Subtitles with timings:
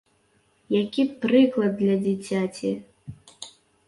[0.83, 2.71] Які прыклад для дзіцяці!